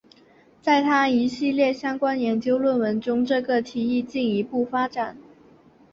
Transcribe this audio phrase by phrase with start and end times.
[0.63, 5.15] 在他一系列相关研究论文中这个议题进一步发展。